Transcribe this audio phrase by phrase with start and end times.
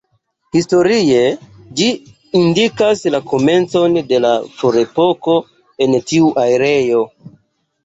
[0.59, 1.19] Historie
[1.81, 1.89] ĝi
[2.39, 5.39] indikas la komencon de la ferepoko
[5.89, 7.07] en tiu areo.